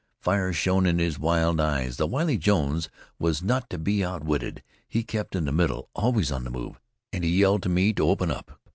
Fire 0.19 0.51
shone 0.51 0.87
in 0.87 0.97
his 0.97 1.19
wild 1.19 1.59
eyes. 1.61 1.97
The 1.97 2.07
wily 2.07 2.39
Jones 2.39 2.89
was 3.19 3.43
not 3.43 3.69
to 3.69 3.77
be 3.77 4.03
outwitted; 4.03 4.63
he 4.89 5.03
kept 5.03 5.35
in 5.35 5.45
the 5.45 5.51
middle, 5.51 5.89
always 5.93 6.31
on 6.31 6.43
the 6.43 6.49
move, 6.49 6.79
and 7.13 7.23
he 7.23 7.29
yelled 7.29 7.61
to 7.61 7.69
me 7.69 7.93
to 7.93 8.09
open 8.09 8.31
up. 8.31 8.59